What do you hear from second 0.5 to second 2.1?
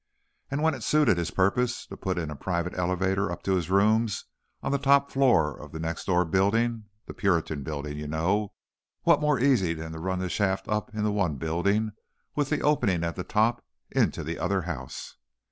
when it suited his purposes to